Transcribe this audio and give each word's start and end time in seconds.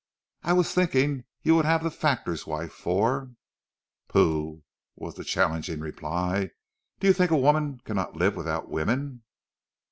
"I 0.41 0.53
was 0.53 0.73
thinking 0.73 1.25
you 1.43 1.53
would 1.55 1.65
have 1.65 1.83
the 1.83 1.91
factor's 1.91 2.47
wife 2.47 2.73
for" 2.73 3.29
"Pooh!" 4.07 4.63
was 4.95 5.13
the 5.13 5.23
challenging 5.23 5.79
reply. 5.79 6.49
"Do 6.99 7.05
you 7.05 7.13
think 7.13 7.29
a 7.29 7.37
woman 7.37 7.81
cannot 7.85 8.15
live 8.15 8.35
without 8.35 8.67
women?" 8.67 9.21